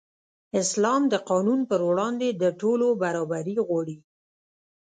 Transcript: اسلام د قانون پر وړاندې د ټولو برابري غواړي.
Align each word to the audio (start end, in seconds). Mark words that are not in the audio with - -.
اسلام 0.61 1.01
د 1.13 1.15
قانون 1.29 1.59
پر 1.69 1.79
وړاندې 1.89 2.27
د 2.41 2.43
ټولو 2.61 2.87
برابري 3.03 3.55
غواړي. 3.67 3.97